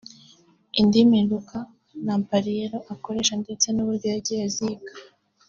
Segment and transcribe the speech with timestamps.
[0.81, 1.59] Indimi Luca
[2.05, 4.91] Lampariello akoresha ndetse n’uburyo yagiye aziga